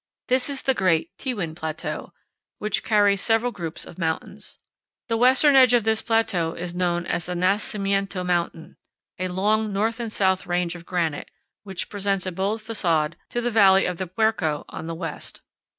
This 0.29 0.49
is 0.49 0.63
the 0.63 0.73
great 0.73 1.15
Tewan 1.19 1.53
Plateau, 1.55 2.11
which 2.57 2.83
carries 2.83 3.21
several 3.21 3.51
groups 3.51 3.85
of 3.85 3.99
mountains. 3.99 4.57
The 5.09 5.15
western 5.15 5.55
edge 5.55 5.73
of 5.75 5.83
this 5.83 6.01
plateau 6.01 6.53
is 6.53 6.73
known 6.73 7.05
as 7.05 7.27
the 7.27 7.35
MESAS 7.35 7.75
AND 7.75 7.83
BUTTES. 7.83 8.03
55 8.05 8.07
Nacimiento 8.07 8.25
Mountain, 8.25 8.77
a 9.19 9.27
long 9.27 9.71
north 9.71 9.99
and 9.99 10.11
south 10.11 10.47
range 10.47 10.73
of 10.73 10.87
granite, 10.87 11.29
which 11.61 11.87
presents 11.87 12.25
a 12.25 12.31
bold 12.31 12.63
facade 12.63 13.15
to 13.29 13.41
the 13.41 13.51
valley 13.51 13.85
of 13.85 13.97
the 13.97 14.07
Puerco 14.07 14.65
on 14.69 14.87
the 14.87 14.95
west. 14.95 15.41